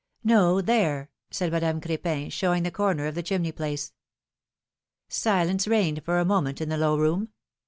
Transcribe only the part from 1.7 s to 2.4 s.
Cr^pin,